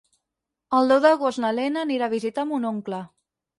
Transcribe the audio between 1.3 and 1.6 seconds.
na